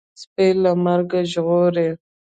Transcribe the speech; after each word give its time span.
سپى 0.21 0.47
له 0.63 0.71
مرګه 0.85 1.19
ژغوري. 1.31 1.89